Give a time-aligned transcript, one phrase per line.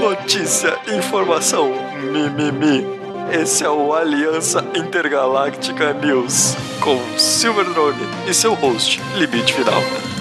[0.00, 1.72] Notícia, informação,
[2.12, 2.86] mimimi.
[3.32, 10.11] Esse é o Aliança Intergaláctica News com Silver Drone e seu host, Limite Final.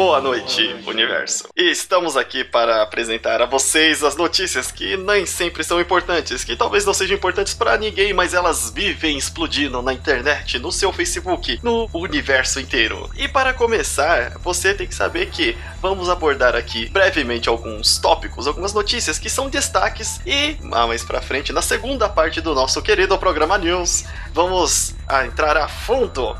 [0.00, 1.46] Boa noite, universo.
[1.54, 6.56] E estamos aqui para apresentar a vocês as notícias que nem sempre são importantes, que
[6.56, 11.60] talvez não sejam importantes para ninguém, mas elas vivem explodindo na internet, no seu Facebook,
[11.62, 13.10] no universo inteiro.
[13.14, 18.72] E para começar, você tem que saber que vamos abordar aqui brevemente alguns tópicos, algumas
[18.72, 23.18] notícias que são destaques e ah, mais para frente, na segunda parte do nosso querido
[23.18, 24.94] programa News, vamos
[25.26, 26.34] entrar a fundo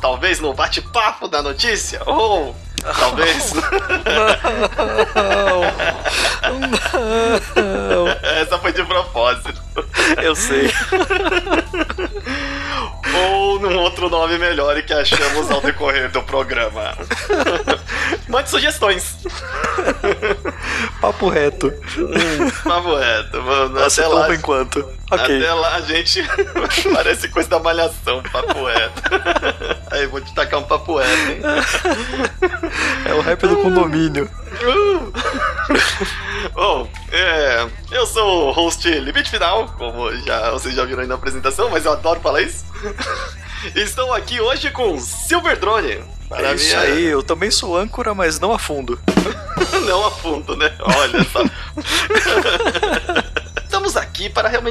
[0.00, 2.54] talvez no bate-papo da notícia, ou
[2.98, 3.52] talvez.
[3.54, 3.62] Não,
[7.62, 8.08] não.
[8.22, 9.54] Essa foi de propósito.
[10.22, 10.70] Eu sei.
[13.14, 16.96] Ou num outro nome melhor e que achamos ao decorrer do programa.
[18.28, 19.16] Mande sugestões.
[21.00, 21.72] Papo reto.
[22.64, 23.42] Papo reto.
[23.42, 24.88] Mano, até lá, enquanto.
[25.10, 26.24] Até lá a gente
[26.92, 29.02] parece coisa da malhação, papo reto.
[29.94, 31.40] Aí vou te tacar um papo reto, hein?
[33.06, 34.28] É o rap do condomínio.
[36.52, 41.14] Bom, é, eu sou o host Limite Final, como já, vocês já viram aí na
[41.14, 42.64] apresentação, mas eu adoro falar isso.
[43.74, 46.02] Estou aqui hoje com Silver Drone.
[46.28, 48.98] Para É isso minha- aí, eu também sou âncora, mas não a fundo.
[49.86, 50.72] Não a fundo, né?
[50.80, 51.40] Olha só.
[53.62, 53.96] Estamos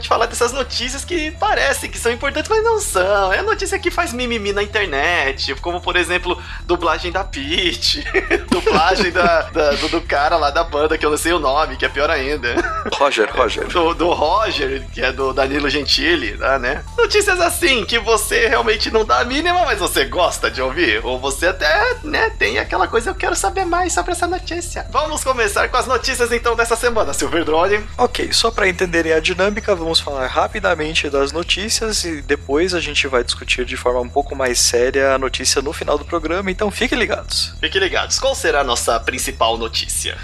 [0.08, 3.32] falar dessas notícias que parecem que são importantes, mas não são.
[3.34, 6.42] É notícia que faz mimimi na internet, como por exemplo,
[6.76, 8.04] dublagem da Peach,
[8.50, 11.78] dublagem da, da- do, do cara lá da banda, que eu não sei o nome,
[11.78, 12.56] que é pior ainda.
[12.94, 13.68] Roger, Roger.
[13.68, 16.84] Do, do Roger, que é do Danilo Gentili, tá, né?
[16.98, 21.04] Notícias assim, que você realmente não dá a mínima, mas você gosta de ouvir.
[21.06, 24.88] Ou você até, né, tem aquela coisa, eu quero saber mais sobre essa notícia.
[24.92, 27.84] Vamos começar com as notícias então dessa semana, Silver Drone.
[27.98, 33.08] Ok, só para entenderem a dinâmica, vamos falar rapidamente das notícias e depois a gente
[33.08, 36.63] vai discutir de forma um pouco mais séria a notícia no final do programa, então
[36.72, 37.54] fiquem ligados.
[37.60, 40.18] Fiquem ligados, qual será a nossa principal notícia?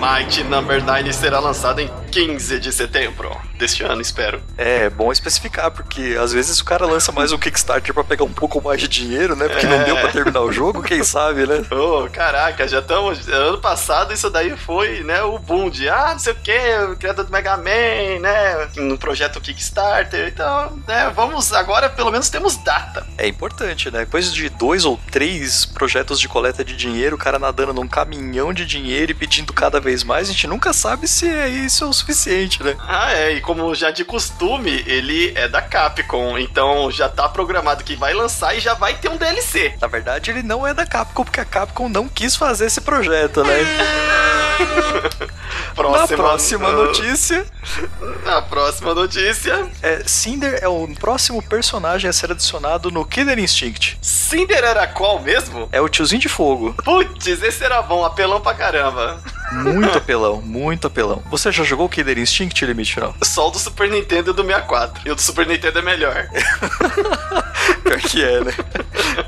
[0.00, 4.42] Might Number 9 será lançado em 15 de setembro deste ano, espero.
[4.56, 8.32] É bom especificar, porque às vezes o cara lança mais um Kickstarter pra pegar um
[8.32, 9.48] pouco mais de dinheiro, né?
[9.48, 9.68] Porque É.
[9.68, 11.62] não deu pra terminar o jogo, quem sabe, né?
[11.70, 13.28] Ô, caraca, já estamos.
[13.28, 16.58] Ano passado isso daí foi, né, o boom de ah, não sei o que,
[16.92, 18.68] o criador do Mega Man, né?
[18.76, 20.28] No projeto Kickstarter.
[20.28, 21.52] Então, né, vamos.
[21.52, 23.06] Agora pelo menos temos data.
[23.16, 24.00] É importante, né?
[24.00, 28.52] Depois de dois ou três projetos de coleta de dinheiro, o cara nadando num caminhão
[28.52, 31.92] de dinheiro e pedindo cada vez mais, a gente nunca sabe se é isso o
[31.98, 32.76] suficiente, né?
[32.80, 37.84] Ah, é, e como já de costume, ele é da Capcom, então já tá programado
[37.84, 39.74] que vai lançar e já vai ter um DLC.
[39.80, 43.42] Na verdade, ele não é da Capcom, porque a Capcom não quis fazer esse projeto,
[43.44, 43.58] né?
[45.78, 47.46] Na próxima notícia,
[48.24, 53.98] Na próxima notícia, é, Cinder é o próximo personagem a ser adicionado no Killer Instinct.
[54.02, 55.68] Cinder era qual mesmo?
[55.72, 56.74] É o tiozinho de fogo.
[56.84, 59.20] Putz, esse era bom, apelão pra caramba.
[59.52, 61.22] Muito apelão, muito apelão.
[61.30, 63.14] Você já jogou Killer Instinct Limite Final?
[63.22, 65.02] Só o do Super Nintendo e do 64.
[65.06, 66.28] E o do Super Nintendo é melhor.
[67.84, 68.52] Pior que é, né?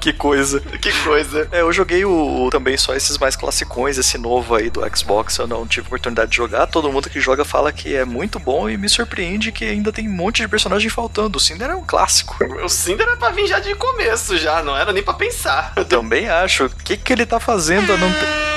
[0.01, 0.61] que coisa.
[0.61, 1.49] que coisa.
[1.53, 5.39] É, eu joguei o, o- também só esses mais classicões, esse novo aí do Xbox,
[5.39, 6.67] eu não tive oportunidade de jogar.
[6.67, 10.09] Todo mundo que joga fala que é muito bom e me surpreende que ainda tem
[10.09, 11.37] um monte de personagem faltando.
[11.37, 12.37] O Cinder é um clássico.
[12.65, 15.73] O Cinder era pra vir já de começo, já, não era nem pra pensar.
[15.77, 16.67] Eu também acho.
[16.67, 18.50] O que, que ele tá fazendo a não ter.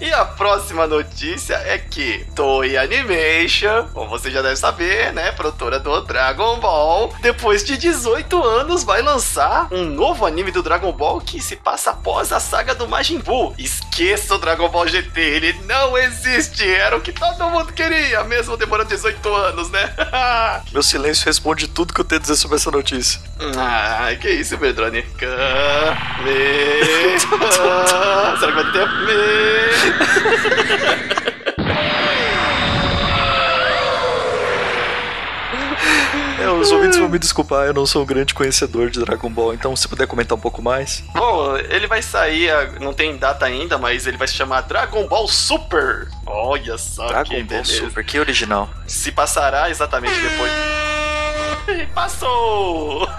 [0.00, 5.80] E a próxima notícia é que Toei Animation, como você já deve saber, né, produtora
[5.80, 11.20] do Dragon Ball, depois de 18 anos vai lançar um novo anime do Dragon Ball
[11.20, 13.54] que se passa após a saga do Majin Buu.
[13.58, 18.56] Esqueça o Dragon Ball GT, ele não existe, era o que todo mundo queria, mesmo
[18.56, 19.92] demorando 18 anos, né?
[20.72, 23.20] Meu silêncio responde tudo que eu tenho a dizer sobre essa notícia.
[23.58, 24.14] Ah,
[25.18, 25.24] que
[27.16, 27.28] isso.
[27.60, 29.87] Ah, Será que vai ter.
[36.40, 39.54] É, os ouvintes vão me desculpar, eu não sou um grande conhecedor de Dragon Ball,
[39.54, 41.02] então se puder comentar um pouco mais.
[41.12, 45.06] Bom, ele vai sair, ah, não tem data ainda, mas ele vai se chamar Dragon
[45.08, 46.08] Ball Super.
[46.24, 47.72] Olha só que Dragon Ball beleza.
[47.72, 48.70] Super, que original.
[48.86, 50.52] Se passará exatamente depois.
[51.94, 53.08] Passou!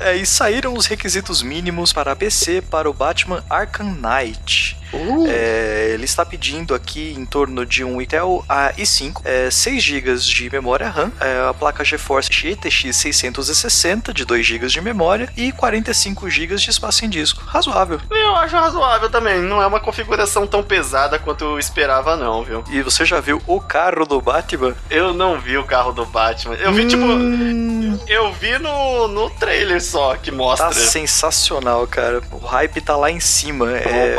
[0.00, 4.76] É, e saíram os requisitos mínimos para PC para o Batman Arkham Knight.
[4.94, 5.26] Uh.
[5.28, 10.50] É, ele está pedindo aqui em torno de um Intel i5, é, 6 GB de
[10.50, 16.28] memória RAM, é, a placa GeForce GTX 660 de 2 GB de memória e 45
[16.28, 17.42] GB de espaço em disco.
[17.44, 18.00] Razoável.
[18.10, 19.40] Eu acho razoável também.
[19.40, 22.64] Não é uma configuração tão pesada quanto eu esperava, não, viu?
[22.70, 24.74] E você já viu o carro do Batman?
[24.90, 26.54] Eu não vi o carro do Batman.
[26.54, 27.96] Eu vi, tipo, hum...
[27.96, 28.10] tipo.
[28.10, 30.68] Eu vi no, no trailer só que mostra.
[30.68, 32.22] Tá sensacional, cara.
[32.30, 33.66] O hype tá lá em cima.
[33.66, 34.14] O é,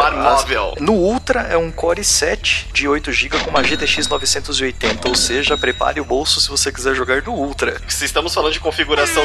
[0.65, 0.75] Barmóvel.
[0.79, 5.07] No Ultra é um Core i7 de 8 GB com uma GTX 980.
[5.07, 7.79] Ou seja, prepare o bolso se você quiser jogar no Ultra.
[7.87, 9.23] Se estamos falando de configuração.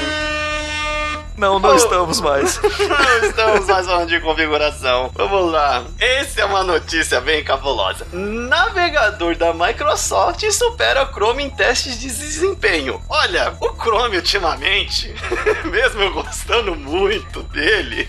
[1.40, 1.74] Não, não oh.
[1.74, 2.60] estamos mais.
[2.60, 5.10] não estamos mais falando de configuração.
[5.14, 5.84] Vamos lá.
[5.98, 8.06] Essa é uma notícia bem cabulosa.
[8.12, 13.00] Navegador da Microsoft supera o Chrome em testes de desempenho.
[13.08, 15.14] Olha, o Chrome ultimamente,
[15.64, 18.06] mesmo eu gostando muito dele,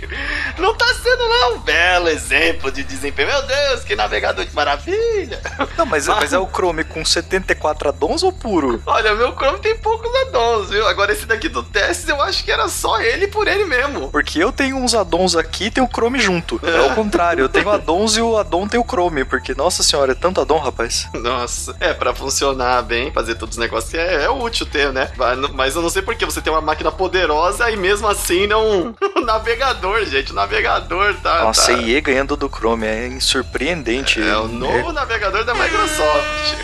[0.57, 3.30] não tá sendo lá um belo exemplo de desempenho.
[3.30, 5.39] Meu Deus, que navegador de maravilha.
[5.77, 6.19] Não, mas, mas...
[6.19, 8.84] mas é o Chrome com 74 addons ou puro?
[8.86, 10.86] Olha, meu Chrome tem poucos addons, viu?
[10.86, 14.10] Agora esse daqui do testes eu acho que era só ele ele por ele mesmo.
[14.10, 16.60] Porque eu tenho uns addons aqui e tem o Chrome junto.
[16.64, 19.24] É o contrário, eu tenho addons e o addon tem o Chrome.
[19.24, 21.08] Porque, nossa senhora, é tanto addon, rapaz.
[21.14, 21.76] Nossa.
[21.80, 25.12] É, para funcionar bem, fazer todos os negócios, é, é útil ter, né?
[25.54, 28.96] Mas eu não sei porque você tem uma máquina poderosa e mesmo assim não.
[29.16, 30.32] o navegador, gente.
[30.32, 31.44] O navegador tá.
[31.44, 31.82] Nossa, tá...
[31.82, 34.22] IE ganhando do Chrome é surpreendente.
[34.22, 34.94] É, é o novo é...
[34.94, 36.56] navegador da Microsoft.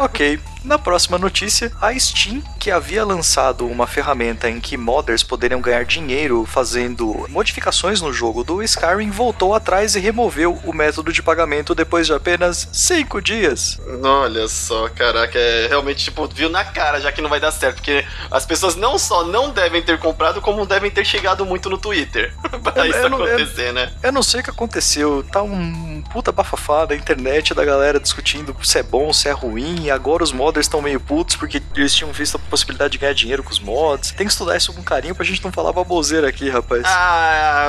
[0.00, 0.40] ok.
[0.64, 5.84] Na próxima notícia, a Steam, que havia lançado uma ferramenta em que modders poderiam ganhar
[5.84, 11.74] dinheiro fazendo modificações no jogo do Skyrim, voltou atrás e removeu o método de pagamento
[11.74, 13.78] depois de apenas 5 dias.
[14.02, 17.76] Olha só, caraca, é realmente tipo, viu na cara já que não vai dar certo,
[17.76, 21.76] porque as pessoas não só não devem ter comprado, como devem ter chegado muito no
[21.76, 22.34] Twitter
[22.64, 23.92] pra isso eu, acontecer, eu, né?
[24.02, 28.56] Eu não sei o que aconteceu, tá um puta bafafá da internet da galera discutindo
[28.62, 31.60] se é bom, se é ruim, e agora os modders modders estão meio putos porque
[31.76, 34.12] eles tinham visto a possibilidade de ganhar dinheiro com os mods.
[34.12, 36.82] Tem que estudar isso com carinho pra gente não falar baboseira aqui, rapaz.
[36.86, 37.68] Ah,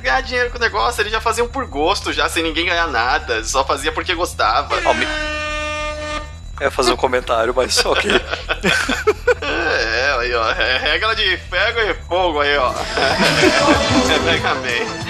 [0.00, 3.44] ganhar dinheiro com o negócio, eles já faziam por gosto, já sem ninguém ganhar nada.
[3.44, 4.74] Só fazia porque gostava.
[4.84, 5.06] Oh, me...
[6.60, 8.10] É fazer um comentário, mas ok.
[9.42, 12.72] é, aí ó, é regra de ferro e fogo aí ó.
[14.14, 15.01] É Mega Man.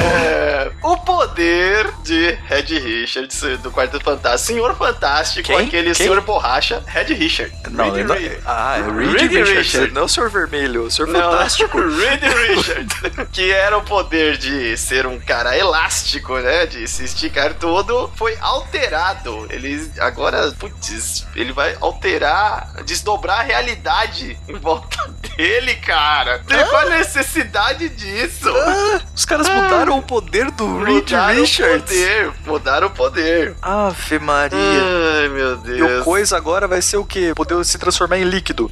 [0.00, 4.52] É, o poder de Red Richards do Quarto Fantástico.
[4.54, 5.66] Senhor Fantástico, Quem?
[5.66, 6.06] aquele Quem?
[6.06, 7.52] senhor borracha, Red Richard.
[7.70, 8.16] Não, Reed, não.
[8.46, 9.52] Ah, é Reed, Reed Richard.
[9.58, 9.92] Richard.
[9.92, 11.78] Não o senhor vermelho, o senhor não, fantástico.
[11.80, 13.26] Reed Richard.
[13.32, 16.66] que era o poder de ser um cara elástico, né?
[16.66, 19.46] De se esticar todo, foi alterado.
[19.50, 24.96] Ele agora, putz, ele vai alterar, desdobrar a realidade em volta
[25.36, 26.40] dele, cara.
[26.46, 28.17] Tem qual a necessidade disso?
[28.20, 31.82] Ah, os caras mudaram ah, o poder do Reed Richards.
[31.82, 33.54] Poder, mudaram o poder.
[33.62, 34.58] Ave Maria.
[34.58, 35.78] Ai, meu Deus.
[35.78, 37.32] E o coisa agora vai ser o quê?
[37.34, 38.68] Poder se transformar em líquido.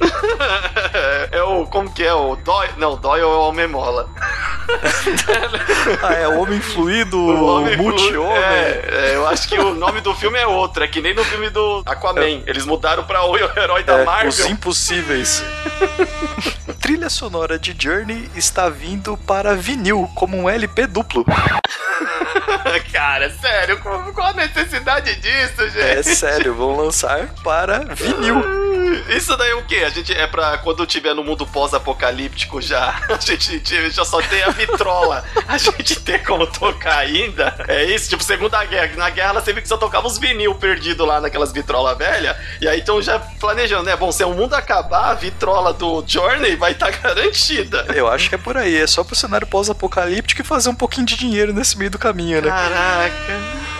[1.31, 1.65] é o.
[1.67, 2.13] Como que é?
[2.13, 2.73] O Doyle.
[2.77, 4.09] Não, Doyle é o Homem Mola.
[6.03, 8.37] ah, é o Homem Fluido, o Multi-Homem.
[8.37, 10.83] É, é, eu acho que o nome do filme é outro.
[10.83, 12.21] É que nem no filme do Aquaman.
[12.21, 12.43] É.
[12.47, 14.29] Eles mudaram pra o herói da é, Marvel.
[14.29, 15.43] Os Impossíveis.
[16.81, 21.25] Trilha sonora de Journey está vindo para vinil como um LP duplo.
[22.91, 25.79] Cara, sério, qual a necessidade disso, gente?
[25.79, 28.41] É sério, vão lançar para vinil.
[29.09, 29.83] Isso daí é o quê?
[29.85, 34.43] A gente é pra quando tiver no mundo pós-apocalíptico já, a gente já só tem
[34.43, 35.23] a vitrola.
[35.47, 37.53] A gente tem como tocar ainda.
[37.67, 38.95] É isso, tipo, Segunda Guerra.
[38.95, 42.35] Na guerra ela sempre que só tocava os vinil perdido lá naquelas vitrolas velhas.
[42.61, 43.95] E aí então já planejando, né?
[43.95, 47.85] Bom, se o mundo acabar, a vitrola do Journey vai estar tá garantida.
[47.93, 48.75] Eu acho que é por aí.
[48.77, 52.36] É só pro cenário pós-apocalíptico e fazer um pouquinho de dinheiro nesse meio do caminho,
[52.41, 52.49] né?
[52.49, 53.76] Caraca.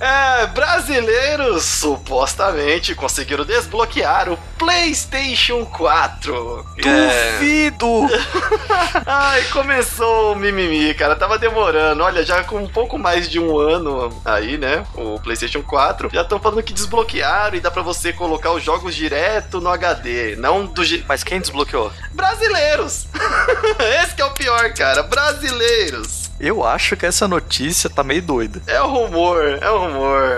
[0.00, 6.66] É, brasileiros supostamente conseguiram desbloquear o PlayStation 4.
[6.76, 8.06] Duvido!
[8.14, 9.02] É.
[9.06, 11.16] Ai, começou o mimimi, cara.
[11.16, 12.02] Tava demorando.
[12.02, 14.84] Olha, já com um pouco mais de um ano aí, né?
[14.94, 16.10] O PlayStation 4.
[16.12, 20.36] Já estão falando que desbloquearam e dá pra você colocar os jogos direto no HD.
[20.36, 20.82] Não do.
[21.08, 21.92] Mas quem desbloqueou?
[22.12, 23.06] Brasileiros!
[24.02, 25.02] Esse que é o pior, cara.
[25.02, 26.28] Brasileiros.
[26.40, 28.62] Eu acho que essa notícia tá meio doida.
[28.66, 29.87] É um rumor, é um rumor.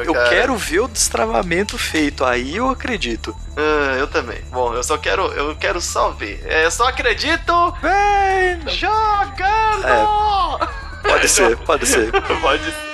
[0.05, 0.29] Eu cara.
[0.29, 3.35] quero ver o destravamento feito, aí eu acredito.
[3.57, 4.41] Ah, eu também.
[4.51, 6.43] Bom, eu só quero, eu quero só ver.
[6.47, 7.75] É, eu só acredito.
[7.83, 9.87] Vem jogando.
[9.87, 12.11] É, pode ser, pode ser.
[12.41, 12.91] pode ser.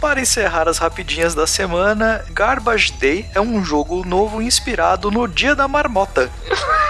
[0.00, 5.54] Para encerrar as rapidinhas da semana, Garbage Day é um jogo novo inspirado no Dia
[5.54, 6.30] da Marmota.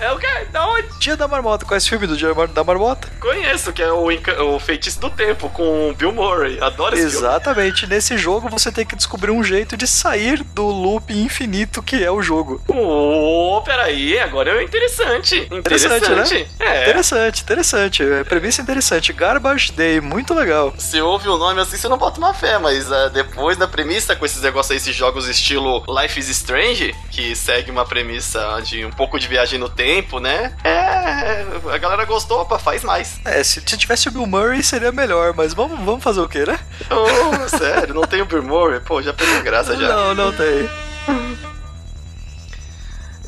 [0.00, 0.46] É o quê?
[0.50, 0.88] Da onde?
[0.98, 1.64] Dia da Marmota.
[1.64, 3.08] Conhece o filme do Dia da Marmota?
[3.20, 4.06] Conheço, que é o,
[4.54, 6.58] o Feitiço do Tempo, com o Bill Murray.
[6.60, 7.80] Adoro esse Exatamente.
[7.80, 7.94] Filme.
[7.94, 12.10] Nesse jogo você tem que descobrir um jeito de sair do loop infinito que é
[12.10, 12.60] o jogo.
[12.68, 15.36] Oh, peraí, agora é interessante.
[15.50, 16.46] Interessante, interessante né?
[16.58, 16.82] É.
[16.82, 18.02] Interessante, interessante.
[18.02, 19.12] É, premissa interessante.
[19.12, 20.72] Garbage Day, muito legal.
[20.76, 24.16] Você ouve o nome assim, você não bota uma fé, mas uh, depois da premissa,
[24.16, 28.84] com esses negócios aí, esses jogos estilo Life is Strange, que segue uma premissa de
[28.84, 30.56] um pouco de viagem no tempo, né?
[30.64, 31.44] É.
[31.72, 33.20] A galera gostou, opa, faz mais.
[33.24, 36.44] É, se, se tivesse o Bill Murray seria melhor, mas vamos, vamos fazer o quê,
[36.44, 36.58] né?
[36.90, 38.80] Oh, sério, não tem o Bill Murray?
[38.80, 39.88] Pô, já perdeu graça já.
[39.88, 40.68] Não, não tem.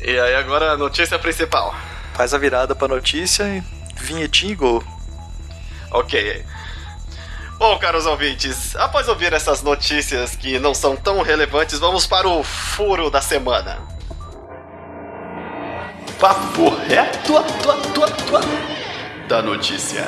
[0.01, 1.75] E aí agora a notícia principal.
[2.13, 3.63] Faz a virada pra notícia e
[3.95, 4.83] vinhetinha e gol.
[5.91, 6.45] Ok.
[7.57, 12.43] Bom, caros ouvintes, após ouvir essas notícias que não são tão relevantes, vamos para o
[12.43, 13.79] furo da semana.
[16.19, 17.33] Papo reto
[19.27, 20.03] da notícia.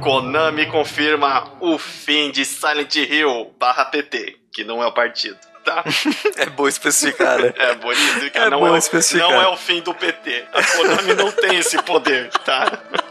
[0.00, 5.36] Konami confirma o fim de Silent Hill barra PT, que não é o partido.
[5.64, 5.82] Tá?
[6.38, 7.52] é bom especificar, né?
[7.56, 8.46] É bom especificar.
[8.46, 9.30] É não, bom é, especificar.
[9.30, 10.44] não é o fim do PT.
[10.52, 12.78] A Konami não tem esse poder, tá?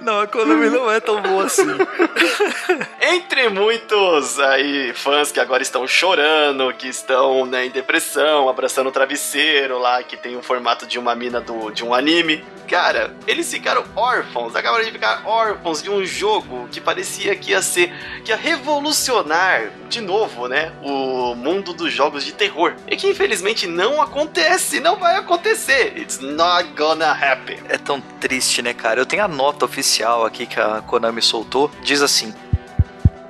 [0.00, 1.66] Não, a Konami não é tão boa assim.
[3.00, 8.92] Entre muitos aí fãs que agora estão chorando, que estão né, em depressão, abraçando o
[8.92, 12.44] travesseiro lá, que tem o formato de uma mina do, de um anime.
[12.68, 17.60] Cara, eles ficaram órfãos, acabaram de ficar órfãos de um jogo que parecia que ia
[17.60, 17.92] ser,
[18.24, 22.74] que ia revolucionar de novo, né, o mundo dos jogos de terror.
[22.88, 25.92] E que infelizmente não acontece, não vai acontecer.
[25.96, 27.58] It's not gonna happen.
[27.68, 29.00] É tão triste, né, cara?
[29.00, 31.70] Eu tenho a nota oficial aqui que a Konami soltou.
[31.82, 32.32] Diz assim: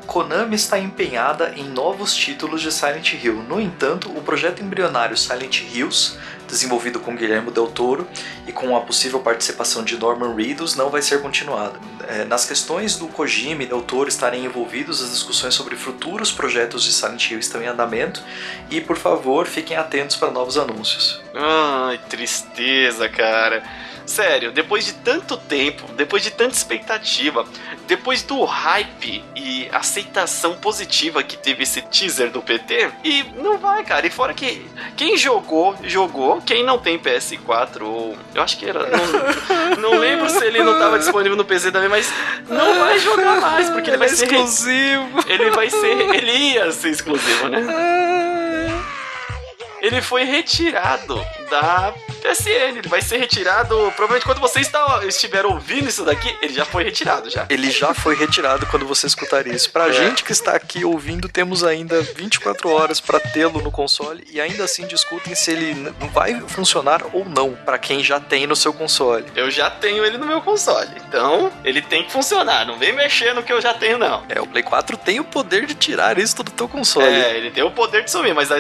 [0.06, 3.42] Konami está empenhada em novos títulos de Silent Hill.
[3.42, 6.18] No entanto, o projeto embrionário Silent Hills
[6.54, 8.06] desenvolvido com Guilherme Del Toro
[8.46, 11.78] e com a possível participação de Norman Reedus, não vai ser continuado.
[12.06, 16.84] É, nas questões do Kojima e Del Toro estarem envolvidos, as discussões sobre futuros projetos
[16.84, 18.22] de Silent Hill estão em andamento
[18.70, 21.20] e, por favor, fiquem atentos para novos anúncios.
[21.34, 23.62] Ai, tristeza, cara.
[24.06, 27.46] Sério, depois de tanto tempo, depois de tanta expectativa,
[27.86, 33.82] depois do hype e aceitação positiva que teve esse teaser do PT, e não vai,
[33.82, 34.06] cara.
[34.06, 36.40] E fora que quem jogou, jogou.
[36.44, 38.16] Quem não tem PS4 ou.
[38.34, 38.86] Eu acho que era.
[38.88, 42.12] Não, não lembro se ele não estava disponível no PC também, mas
[42.48, 44.24] não vai jogar mais, porque ele, ele vai é ser.
[44.26, 45.24] exclusivo.
[45.26, 46.14] Ele vai ser.
[46.14, 47.60] Ele ia ser exclusivo, né?
[49.84, 51.22] Ele foi retirado
[51.54, 52.78] da PSN.
[52.78, 53.76] Ele vai ser retirado.
[53.94, 57.46] Provavelmente quando você está, estiver ouvindo isso daqui, ele já foi retirado já.
[57.48, 59.70] Ele já foi retirado quando você escutar isso.
[59.70, 59.92] Pra é.
[59.92, 64.64] gente que está aqui ouvindo, temos ainda 24 horas para tê-lo no console e ainda
[64.64, 69.26] assim discutem se ele vai funcionar ou não para quem já tem no seu console.
[69.36, 70.90] Eu já tenho ele no meu console.
[71.06, 72.66] Então, ele tem que funcionar.
[72.66, 74.24] Não vem mexer no que eu já tenho não.
[74.28, 77.06] É, o Play 4 tem o poder de tirar isso do teu console.
[77.06, 78.56] É, ele tem o poder de sumir, mas a,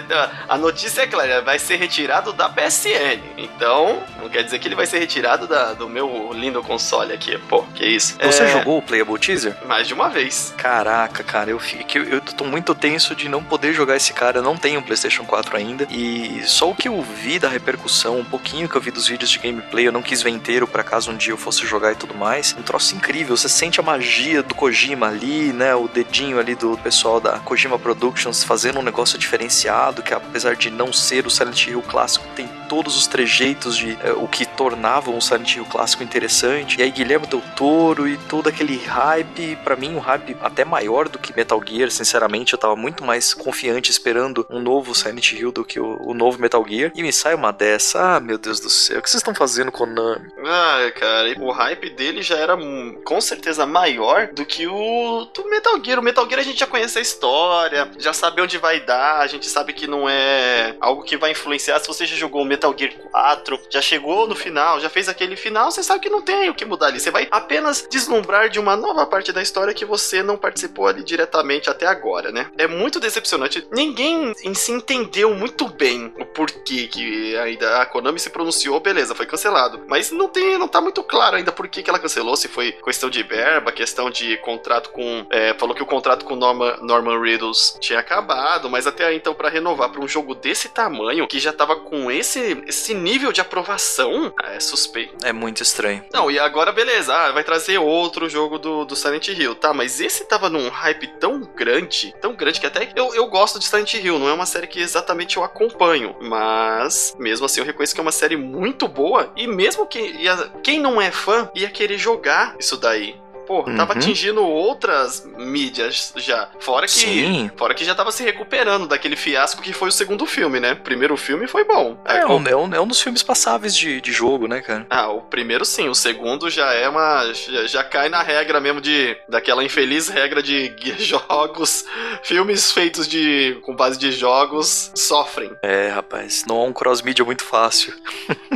[0.48, 2.48] a notícia é clara, vai ser retirado da
[2.84, 3.20] PSN.
[3.38, 7.38] Então, não quer dizer que ele vai ser retirado da, do meu lindo console aqui.
[7.48, 8.16] Pô, que isso.
[8.22, 8.52] Você é...
[8.52, 9.56] jogou o Playable Teaser?
[9.66, 10.54] Mais de uma vez.
[10.56, 14.38] Caraca, cara, eu, fico, eu, eu tô muito tenso de não poder jogar esse cara.
[14.38, 15.86] Eu não tenho um PlayStation 4 ainda.
[15.90, 19.30] E só o que eu vi da repercussão, um pouquinho que eu vi dos vídeos
[19.30, 21.96] de gameplay, eu não quis ver inteiro para caso um dia eu fosse jogar e
[21.96, 22.54] tudo mais.
[22.58, 23.36] Um troço incrível.
[23.36, 25.74] Você sente a magia do Kojima ali, né?
[25.74, 30.70] O dedinho ali do pessoal da Kojima Productions fazendo um negócio diferenciado, que apesar de
[30.70, 35.08] não ser o Silent Hill clássico, tem todos os trejeitos de é, o que tornava
[35.08, 36.80] um Silent Hill clássico interessante.
[36.80, 41.08] E aí Guilherme Del Toro e todo aquele hype, para mim um hype até maior
[41.08, 45.52] do que Metal Gear, sinceramente, eu tava muito mais confiante esperando um novo Silent Hill
[45.52, 46.90] do que o, o novo Metal Gear.
[46.96, 49.70] E me sai uma dessa, ah, meu Deus do céu, o que vocês estão fazendo
[49.70, 50.32] com o Nami?
[50.44, 52.56] Ah, cara, o hype dele já era
[53.04, 56.00] com certeza maior do que o do Metal Gear.
[56.00, 59.28] O Metal Gear a gente já conhece a história, já sabe onde vai dar, a
[59.28, 61.78] gente sabe que não é algo que vai influenciar.
[61.78, 65.36] Se você já jogou o Metal Gear 4, já chegou no final, já fez aquele
[65.36, 67.00] final, você sabe que não tem o que mudar ali.
[67.00, 71.02] Você vai apenas deslumbrar de uma nova parte da história que você não participou ali
[71.02, 72.50] diretamente até agora, né?
[72.56, 73.66] É muito decepcionante.
[73.72, 79.14] Ninguém em si entendeu muito bem o porquê que ainda a Konami se pronunciou, beleza,
[79.14, 79.82] foi cancelado.
[79.86, 82.72] Mas não tem, não tá muito claro ainda por que, que ela cancelou, se foi
[82.72, 85.26] questão de verba, questão de contrato com.
[85.30, 89.48] É, falou que o contrato com Norman, Norman Riddles tinha acabado, mas até então, para
[89.48, 93.40] renovar para um jogo desse tamanho, que já tava com esse esse, esse nível de
[93.40, 95.14] aprovação é suspeito.
[95.24, 96.04] É muito estranho.
[96.12, 99.54] Não, e agora beleza, ah, vai trazer outro jogo do, do Silent Hill.
[99.54, 103.58] Tá, mas esse tava num hype tão grande, tão grande que até eu, eu gosto
[103.58, 107.66] de Silent Hill, não é uma série que exatamente eu acompanho, mas mesmo assim eu
[107.66, 111.50] reconheço que é uma série muito boa e mesmo que ia, quem não é fã
[111.54, 113.23] ia querer jogar isso daí.
[113.46, 113.76] Pô, uhum.
[113.76, 116.48] tava atingindo outras mídias já.
[116.58, 117.50] Fora que, Sim.
[117.56, 120.72] fora que já tava se recuperando daquele fiasco que foi o segundo filme, né?
[120.72, 121.98] O primeiro filme foi bom.
[122.04, 124.86] É, é, um, é, um, é um dos filmes passáveis de, de jogo, né, cara?
[124.88, 127.32] Ah, o primeiro sim, o segundo já é uma.
[127.32, 129.16] Já, já cai na regra mesmo de.
[129.28, 131.84] daquela infeliz regra de jogos.
[132.22, 133.58] Filmes feitos de.
[133.62, 135.50] com base de jogos sofrem.
[135.62, 137.94] É, rapaz, não é um cross-mídia muito fácil.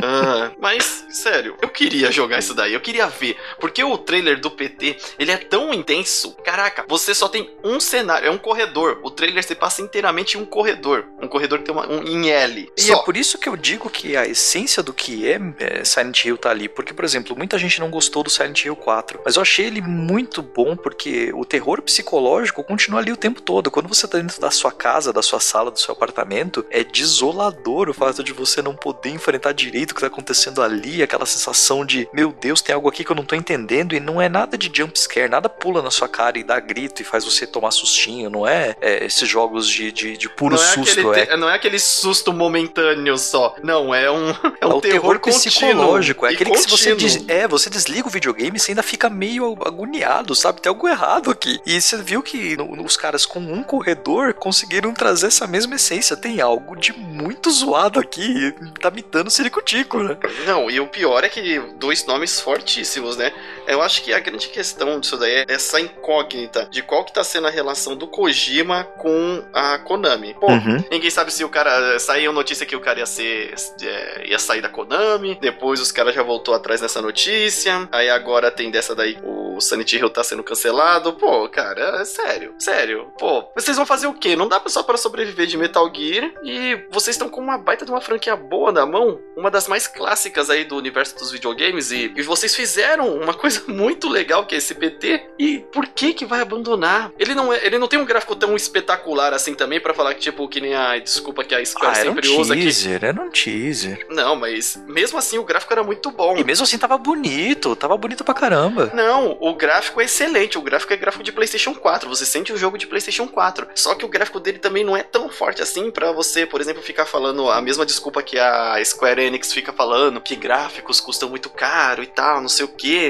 [0.01, 3.37] ah, mas, sério, eu queria jogar isso daí, eu queria ver.
[3.59, 4.78] Porque o trailer do PT
[5.17, 6.35] ele é tão intenso.
[6.43, 8.99] Caraca, você só tem um cenário, é um corredor.
[9.03, 11.05] O trailer se passa inteiramente em um corredor.
[11.21, 12.71] Um corredor que tem uma, um em L.
[12.77, 12.93] E só.
[12.95, 16.37] é por isso que eu digo que a essência do que é, é Silent Hill
[16.37, 16.69] tá ali.
[16.69, 19.21] Porque, por exemplo, muita gente não gostou do Silent Hill 4.
[19.25, 23.71] Mas eu achei ele muito bom porque o terror psicológico continua ali o tempo todo.
[23.71, 27.89] Quando você tá dentro da sua casa, da sua sala, do seu apartamento, é desolador
[27.89, 31.85] o fato de você não poder enfrentar direito o que tá acontecendo ali, aquela sensação
[31.85, 34.57] de, meu Deus, tem algo aqui que eu não tô entendendo e não é nada
[34.57, 37.71] de de jumpscare, nada pula na sua cara e dá grito e faz você tomar
[37.71, 41.13] sustinho, não é, é esses jogos de, de, de puro não é susto.
[41.13, 41.37] É...
[41.37, 43.55] Não é aquele susto momentâneo só.
[43.63, 44.29] Não, é um,
[44.61, 46.25] é um é terror, terror psicológico.
[46.25, 46.77] É aquele contínuo.
[46.77, 47.29] que se você, des...
[47.29, 50.61] é, você desliga o videogame e você ainda fica meio agoniado, sabe?
[50.61, 51.59] Tem algo errado aqui.
[51.65, 56.15] E você viu que no, os caras com um corredor conseguiram trazer essa mesma essência.
[56.15, 58.53] Tem algo de muito zoado aqui.
[58.79, 60.17] Tá me dando ciricutico, né?
[60.45, 63.33] Não, e o pior é que dois nomes fortíssimos, né?
[63.67, 64.58] Eu acho que a grande questão
[64.99, 69.43] disso daí é essa incógnita de qual que tá sendo a relação do Kojima com
[69.53, 70.33] a Konami.
[70.33, 70.83] Pô, uhum.
[70.91, 71.97] ninguém sabe se o cara.
[71.99, 73.53] Saiu notícia que o cara ia ser.
[73.81, 75.37] É, ia sair da Konami.
[75.41, 77.87] Depois os caras já voltou atrás nessa notícia.
[77.91, 79.17] Aí agora tem dessa daí.
[79.23, 81.13] O Sanity Hill tá sendo cancelado.
[81.13, 82.53] Pô, cara, é sério.
[82.59, 83.11] Sério.
[83.17, 84.35] Pô, vocês vão fazer o quê?
[84.35, 86.31] Não dá só para sobreviver de Metal Gear.
[86.43, 89.19] E vocês estão com uma baita de uma franquia boa na mão.
[89.35, 91.91] Uma das mais clássicas aí do universo dos videogames.
[91.91, 95.29] E, e vocês fizeram uma coisa muito legal que é esse PT.
[95.37, 97.11] E por que que vai abandonar?
[97.17, 100.21] Ele não, é, ele não tem um gráfico tão espetacular assim também para falar que,
[100.21, 102.69] tipo, que nem a desculpa que a Square ah, sempre um usa aqui.
[103.01, 104.05] Era um teaser.
[104.09, 106.37] Não, mas mesmo assim o gráfico era muito bom.
[106.37, 108.91] E mesmo assim tava bonito, tava bonito pra caramba.
[108.93, 110.57] Não, o gráfico é excelente.
[110.57, 112.09] O gráfico é gráfico de PlayStation 4.
[112.09, 113.67] Você sente o jogo de PlayStation 4.
[113.75, 116.81] Só que o gráfico dele também não é tão forte assim para você, por exemplo,
[116.81, 121.49] ficar falando a mesma desculpa que a Square Enix fica falando, que gráficos custam muito
[121.49, 122.69] caro e tal, não sei o.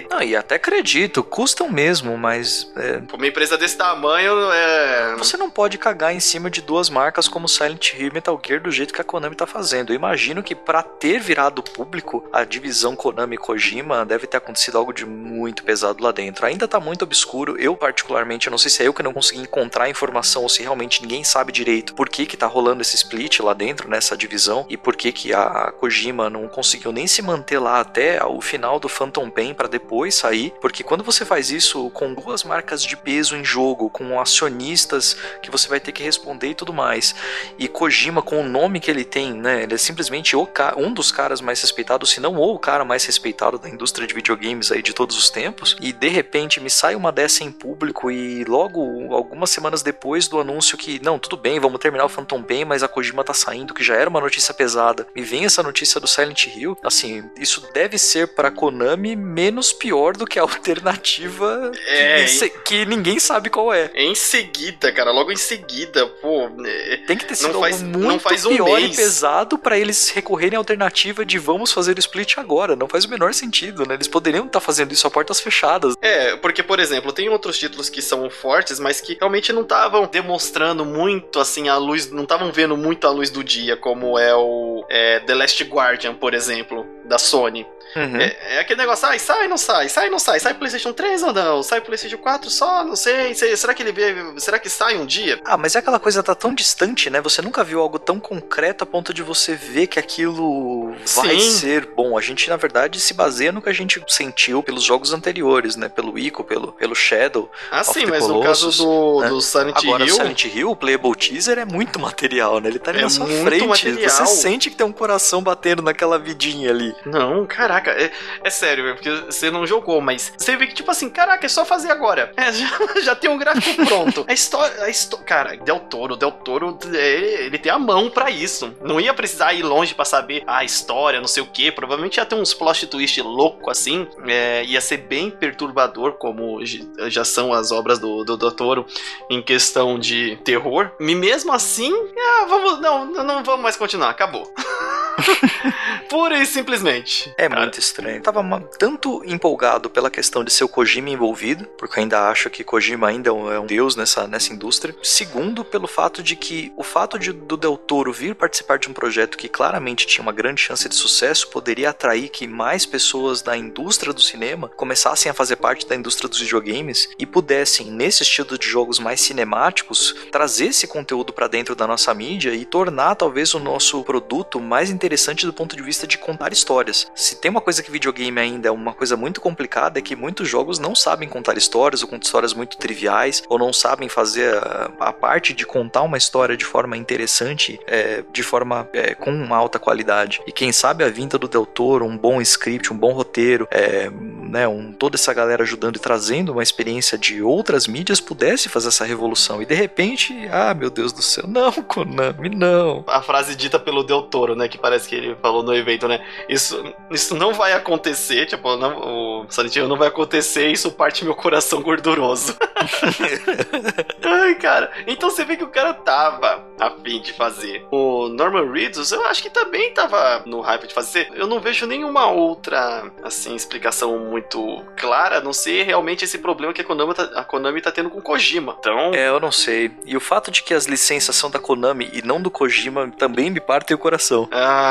[0.10, 2.71] Não, e até acredito, custam mesmo, mas.
[2.75, 3.02] É...
[3.13, 5.15] Uma empresa desse tamanho é.
[5.17, 8.62] Você não pode cagar em cima de duas marcas como Silent Hill e Metal Gear
[8.62, 9.91] do jeito que a Konami tá fazendo.
[9.91, 14.93] Eu imagino que para ter virado público, a divisão Konami Kojima deve ter acontecido algo
[14.93, 16.28] de muito pesado lá dentro.
[16.41, 17.57] Ainda tá muito obscuro.
[17.59, 20.61] Eu, particularmente, eu não sei se é eu que não consegui encontrar informação ou se
[20.61, 24.65] realmente ninguém sabe direito por que que tá rolando esse split lá dentro, nessa divisão,
[24.69, 28.79] e por que que a Kojima não conseguiu nem se manter lá até o final
[28.79, 32.97] do Phantom Pain para depois sair, porque quando você faz isso com duas marcas de
[32.97, 37.15] peso em jogo, com acionistas que você vai ter que responder e tudo mais,
[37.57, 41.41] e Kojima com o nome que ele tem, né, ele é simplesmente um dos caras
[41.41, 45.17] mais respeitados, se não o cara mais respeitado da indústria de videogames aí de todos
[45.17, 49.82] os tempos, e de repente me sai uma dessa em público e logo algumas semanas
[49.82, 53.24] depois do anúncio que, não, tudo bem, vamos terminar o Phantom Pain, mas a Kojima
[53.24, 56.78] tá saindo, que já era uma notícia pesada, me vem essa notícia do Silent Hill,
[56.84, 62.86] assim, isso deve ser para Konami menos pior do que a alternativa é, que, que,
[62.86, 63.91] ninguém sabe qual é.
[63.95, 66.50] Em seguida, cara, logo em seguida, pô.
[66.65, 68.93] É, Tem que ter sido não faz, muito não faz um pior mês.
[68.93, 72.76] e pesado para eles recorrerem à alternativa de vamos fazer o split agora.
[72.76, 73.95] Não faz o menor sentido, né?
[73.95, 75.95] Eles poderiam estar tá fazendo isso a portas fechadas.
[76.01, 80.07] É, porque, por exemplo, tem outros títulos que são fortes, mas que realmente não estavam
[80.07, 84.33] demonstrando muito, assim, a luz, não estavam vendo muito a luz do dia, como é
[84.33, 87.67] o é, The Last Guardian, por exemplo, da Sony.
[87.95, 88.17] Uhum.
[88.17, 91.34] É, é, aquele negócio, sai, sai, não sai, sai, não sai, sai PlayStation 3 ou
[91.34, 95.06] não, sai PlayStation 4 só, não sei, será que ele vê, será que sai um
[95.06, 95.39] dia?
[95.43, 97.21] Ah, mas é aquela coisa tá tão distante, né?
[97.21, 101.52] Você nunca viu algo tão concreto a ponto de você ver que aquilo vai Sim.
[101.52, 102.17] ser bom.
[102.17, 105.89] A gente, na verdade, se baseia no que a gente sentiu pelos jogos anteriores, né?
[105.89, 107.52] Pelo Ico, pelo, pelo Shadow.
[107.71, 109.30] Ah, sim, mas no caso do, né?
[109.30, 110.13] do Silent Agora, Hill.
[110.13, 112.69] Agora, Silent Hill, o Playable Teaser é muito material, né?
[112.69, 113.67] Ele tá ali é na sua frente.
[113.67, 114.10] Material.
[114.10, 116.95] Você sente que tem um coração batendo naquela vidinha ali.
[117.06, 117.45] Não,
[117.79, 118.11] caraca, é,
[118.43, 121.65] é sério, porque você não jogou, mas você vê que, tipo assim, caraca, é só
[121.65, 122.31] fazer agora.
[122.35, 122.67] É, já,
[123.03, 124.25] já, tem um gráfico pronto.
[124.27, 125.25] A história, a história.
[125.25, 128.75] Cara, Del Toro, Del Toro, ele, ele tem a mão para isso.
[128.81, 131.71] Não ia precisar ir longe para saber a história, não sei o que.
[131.71, 134.07] Provavelmente ia ter uns plot twist louco assim.
[134.27, 136.59] É, ia ser bem perturbador, como
[137.07, 138.85] já são as obras do, do, do Toro
[139.29, 140.91] em questão de terror.
[140.99, 142.79] E mesmo assim, ah, vamos.
[142.79, 144.51] Não, não vamos mais continuar, acabou.
[146.10, 147.34] Pura e simplesmente.
[147.38, 147.62] É cara.
[147.62, 148.21] muito estranho.
[148.21, 148.43] tava
[148.77, 153.08] tanto empolgado pela questão de ser o Kojima envolvido, porque eu ainda acho que Kojima
[153.08, 154.95] ainda é um deus nessa, nessa indústria.
[155.03, 158.93] Segundo, pelo fato de que o fato de, do Del Toro vir participar de um
[158.93, 163.55] projeto que claramente tinha uma grande chance de sucesso poderia atrair que mais pessoas da
[163.55, 168.58] indústria do cinema começassem a fazer parte da indústria dos videogames e pudessem, nesse estilo
[168.58, 173.53] de jogos mais cinemáticos, trazer esse conteúdo para dentro da nossa mídia e tornar talvez
[173.53, 177.08] o nosso produto mais interessante interessante do ponto de vista de contar histórias.
[177.15, 180.48] Se tem uma coisa que videogame ainda é uma coisa muito complicada, é que muitos
[180.48, 184.91] jogos não sabem contar histórias, ou contam histórias muito triviais, ou não sabem fazer a,
[185.00, 189.58] a parte de contar uma história de forma interessante, é, de forma é, com uma
[189.58, 190.41] alta qualidade.
[190.45, 194.12] E quem sabe a vinda do Del Toro, um bom script, um bom roteiro, é,
[194.12, 198.89] né, um, toda essa galera ajudando e trazendo uma experiência de outras mídias pudesse fazer
[198.89, 199.60] essa revolução.
[199.60, 203.04] E de repente, ah, meu Deus do céu, não, Konami, não.
[203.08, 206.25] A frase dita pelo Del Toro, né, que parece que ele falou no evento, né?
[206.47, 206.81] Isso,
[207.12, 211.35] isso não vai acontecer, tipo, não, o Silent Hill não vai acontecer, isso parte meu
[211.35, 212.55] coração gorduroso.
[214.23, 214.91] Ai, cara.
[215.07, 217.85] Então você vê que o cara tava a fim de fazer.
[217.91, 221.29] O Norman Reedus, eu acho que também tava no hype de fazer.
[221.33, 226.73] Eu não vejo nenhuma outra, assim, explicação muito clara, a não ser realmente esse problema
[226.73, 228.75] que a Konami tá, a Konami tá tendo com Kojima.
[228.79, 229.13] Então...
[229.13, 229.91] É, eu não sei.
[230.05, 233.49] E o fato de que as licenças são da Konami e não do Kojima também
[233.49, 234.47] me parte o coração.
[234.51, 234.88] Ah,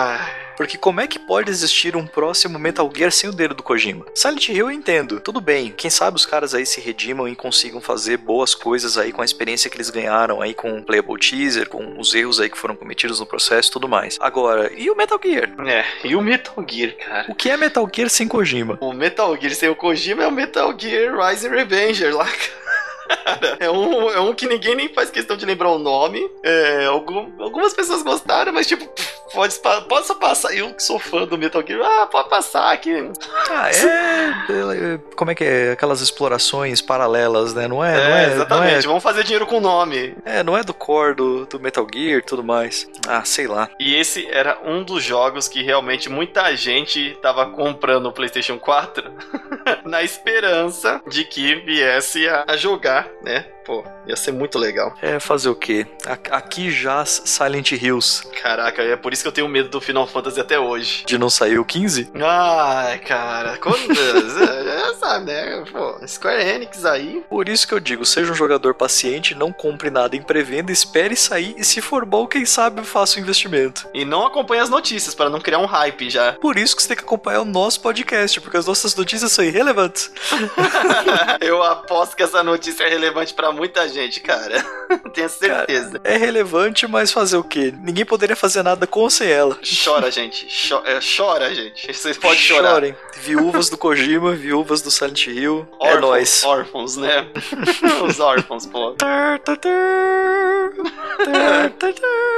[0.58, 4.04] porque como é que pode existir um próximo Metal Gear sem o dedo do Kojima?
[4.12, 5.70] Silent Hill eu entendo, tudo bem.
[5.70, 9.24] Quem sabe os caras aí se redimam e consigam fazer boas coisas aí com a
[9.24, 12.74] experiência que eles ganharam aí com o Playable Teaser, com os erros aí que foram
[12.74, 14.18] cometidos no processo e tudo mais.
[14.20, 15.48] Agora, e o Metal Gear?
[15.64, 17.26] É, e o Metal Gear, cara?
[17.30, 18.78] O que é Metal Gear sem Kojima?
[18.80, 22.77] O Metal Gear sem o Kojima é o Metal Gear Rising Revenger lá, cara
[23.60, 26.28] é, um, é um que ninguém nem faz questão de lembrar o nome.
[26.42, 28.88] É, algum, algumas pessoas gostaram, mas tipo,
[29.32, 30.54] pode, pode só passar.
[30.54, 33.10] Eu que sou fã do Metal Gear, ah, pode passar aqui.
[33.50, 34.98] Ah, é.
[35.16, 35.72] Como é que é?
[35.72, 37.68] Aquelas explorações paralelas, né?
[37.68, 37.94] Não é?
[37.94, 38.72] é não é exatamente.
[38.72, 40.14] Não é, Vamos fazer dinheiro com o nome.
[40.24, 42.88] É, não é do core do, do Metal Gear e tudo mais.
[43.06, 43.68] Ah, sei lá.
[43.78, 49.10] E esse era um dos jogos que realmente muita gente tava comprando o PlayStation 4
[49.88, 53.44] na esperança de que viesse a, a jogar né?
[53.64, 54.94] Pô, ia ser muito legal.
[55.02, 55.86] É, fazer o quê?
[56.30, 58.26] Aqui já Silent Hills.
[58.42, 61.04] Caraca, é por isso que eu tenho medo do Final Fantasy até hoje.
[61.04, 62.10] De não sair o 15?
[62.14, 63.58] Ai, cara.
[63.58, 63.76] Quando...
[63.92, 65.64] é, sabe, né?
[65.70, 67.22] Pô, Square Enix aí.
[67.28, 71.14] Por isso que eu digo, seja um jogador paciente, não compre nada em pré-venda, espere
[71.14, 73.86] sair e se for bom, quem sabe faça o investimento.
[73.92, 76.32] E não acompanhe as notícias para não criar um hype já.
[76.32, 79.44] Por isso que você tem que acompanhar o nosso podcast, porque as nossas notícias são
[79.44, 79.77] irrelevantes.
[81.40, 84.64] eu aposto que essa notícia é relevante para muita gente, cara.
[85.14, 85.98] Tenho certeza.
[85.98, 87.72] Cara, é relevante, mas fazer o quê?
[87.80, 89.58] Ninguém poderia fazer nada com ou sem ela.
[89.84, 90.48] Chora, gente.
[90.84, 91.92] é, chora, gente.
[91.92, 92.70] Vocês podem chorar.
[92.70, 92.96] Chorem.
[93.20, 95.68] Viúvas do Kojima, viúvas do Silent Hill.
[95.78, 96.44] Órfãos, é nóis.
[96.44, 97.26] Órfãos, né?
[98.06, 98.94] Os órfãos, pô.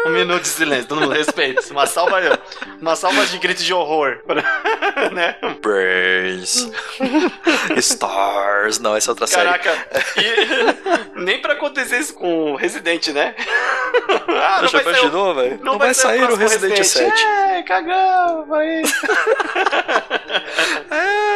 [0.07, 1.63] um minuto de silêncio, todo mundo respeita.
[1.71, 2.39] Uma salva,
[2.81, 4.19] uma salva de gritos de horror.
[5.13, 5.37] né?
[5.63, 6.69] Brains.
[7.79, 8.79] Stars.
[8.79, 10.47] Não, essa é outra Caraca, série.
[10.47, 13.35] Caraca, nem pra acontecer isso com Resident, né?
[14.29, 15.59] ah, não Já imaginou, velho?
[15.59, 17.25] Não, não, vai, sair o Resident, Resident 7.
[17.25, 18.83] É, cagão, vai.
[20.91, 21.30] é,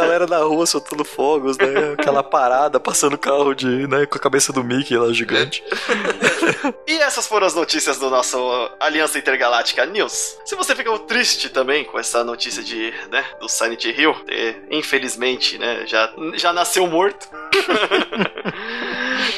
[0.00, 1.94] galera na rua soltando fogos, né?
[1.98, 5.62] Aquela parada, passando carro de, né, com a cabeça do Mickey lá gigante.
[6.86, 8.38] e essas foram as notícias do nosso
[8.78, 10.38] Aliança Intergaláctica News.
[10.44, 14.14] Se você ficou triste também com essa notícia de, né, do Silent Hill,
[14.70, 17.28] infelizmente, né, já, já nasceu morto.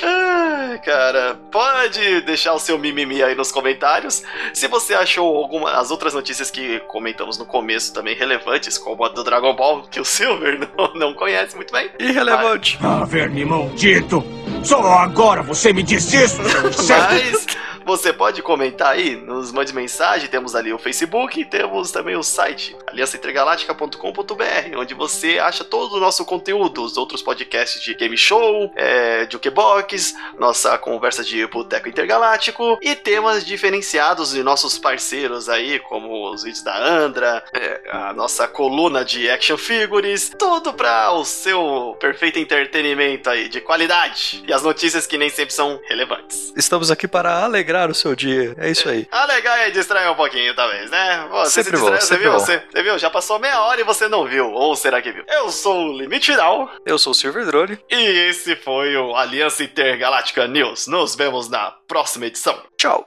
[0.02, 4.22] ah, cara, pode deixar o seu mimimi aí nos comentários.
[4.52, 9.08] Se você achou alguma as outras notícias que comentamos no começo também relevantes, como a
[9.08, 11.90] do Dragon Ball, que o Silver não, não conhece muito bem.
[11.98, 12.78] Irrelevante.
[12.82, 14.24] Ah, verme maldito!
[14.62, 16.40] Só agora você me diz isso!
[16.88, 17.46] Mas
[17.90, 22.76] Você pode comentar aí, nos mande mensagem, temos ali o Facebook, temos também o site
[22.86, 29.26] aliançaintergaláctica.com.br, onde você acha todo o nosso conteúdo, os outros podcasts de Game Show, é,
[29.28, 36.44] Jukebox, nossa conversa de Boteco Intergaláctico e temas diferenciados de nossos parceiros aí, como os
[36.44, 42.38] vídeos da Andra, é, a nossa coluna de action figures, tudo para o seu perfeito
[42.38, 44.44] entretenimento aí, de qualidade.
[44.46, 46.52] E as notícias que nem sempre são relevantes.
[46.56, 48.54] Estamos aqui para alegrar o seu dia.
[48.58, 49.06] É isso aí.
[49.10, 51.26] Alegrar e distrair um pouquinho, talvez, né?
[51.30, 52.32] Você sempre se distraiu, você viu?
[52.32, 52.98] Você, você, viu?
[52.98, 54.50] Já passou meia hora e você não viu.
[54.50, 55.24] Ou será que viu?
[55.28, 56.68] Eu sou o Limite Final.
[56.84, 57.78] Eu sou o Silver Drone.
[57.88, 60.88] E esse foi o Aliança Intergaláctica News.
[60.88, 62.60] Nos vemos na próxima edição.
[62.76, 63.06] Tchau.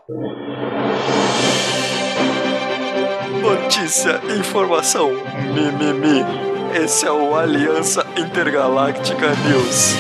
[3.42, 5.12] Notícia, informação,
[5.54, 6.24] mimimi.
[6.74, 9.94] Esse é o Aliança Intergaláctica News.